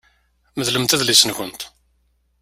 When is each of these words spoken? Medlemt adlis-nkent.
Medlemt 0.57 0.93
adlis-nkent. 0.95 1.61